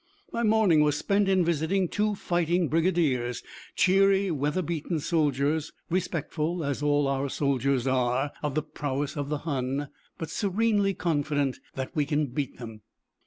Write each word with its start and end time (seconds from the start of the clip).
My 0.33 0.41
morning 0.41 0.81
was 0.81 0.97
spent 0.97 1.29
in 1.29 1.45
visiting 1.45 1.87
two 1.87 2.15
fighting 2.15 2.69
brigadiers, 2.69 3.43
cheery 3.75 4.31
weather 4.31 4.63
beaten 4.63 4.99
soldiers, 4.99 5.73
respectful, 5.91 6.63
as 6.63 6.81
all 6.81 7.07
our 7.07 7.29
soldiers 7.29 7.85
are, 7.85 8.31
of 8.41 8.55
the 8.55 8.63
prowess 8.63 9.15
of 9.15 9.29
the 9.29 9.37
Hun, 9.45 9.89
but 10.17 10.31
serenely 10.31 10.95
confident 10.95 11.59
that 11.75 11.95
we 11.95 12.07
can 12.07 12.25
beat 12.31 12.57
him. 12.57 12.81